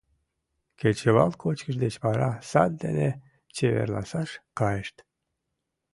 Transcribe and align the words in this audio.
Кечывал 0.79 1.31
кочкыш 1.41 1.75
деч 1.83 1.95
вара 2.03 2.31
сад 2.51 2.71
дене 2.83 3.09
чеверласаш 3.55 4.29
кайышт. 4.59 4.95